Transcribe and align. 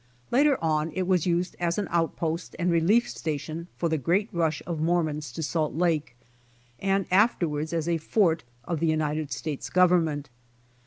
Later 0.31 0.57
on 0.63 0.89
it 0.95 1.05
was 1.05 1.27
used 1.27 1.55
as 1.59 1.77
an 1.77 1.87
outpost 1.91 2.55
and 2.57 2.71
relief 2.71 3.07
station 3.07 3.67
for 3.77 3.87
the 3.87 3.99
great 3.99 4.29
rush 4.33 4.63
of 4.65 4.81
Mormons 4.81 5.31
to 5.33 5.43
Salt 5.43 5.75
Lake, 5.75 6.15
and 6.79 7.05
afterwards 7.11 7.71
as 7.71 7.87
a 7.87 7.99
fort 7.99 8.43
of 8.63 8.79
the 8.79 8.87
United 8.87 9.31
States 9.31 9.69
Government. 9.69 10.27